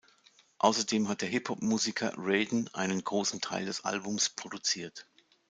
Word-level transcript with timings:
Außerdem 0.57 1.09
hat 1.09 1.21
der 1.21 1.29
Hip-Hop-Musiker 1.29 2.13
Raiden 2.17 2.73
einen 2.73 3.03
großen 3.03 3.39
Teil 3.39 3.65
des 3.67 3.85
Albums 3.85 4.29
produziert. 4.29 5.05